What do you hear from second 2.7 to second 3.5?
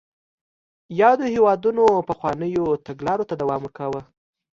تګلارو ته